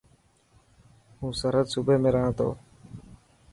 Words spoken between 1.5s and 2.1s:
صوبي ۾